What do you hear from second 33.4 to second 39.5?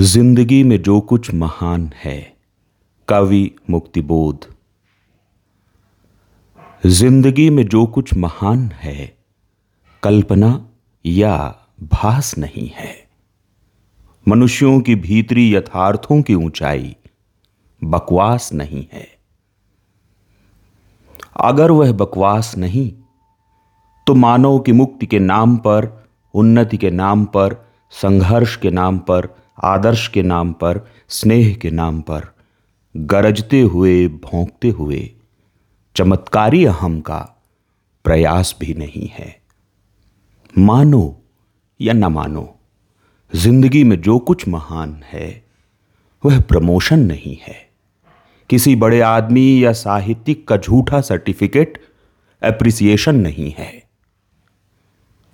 हुए, भोंकते हुए, चमत्कारी अहम का प्रयास भी नहीं है।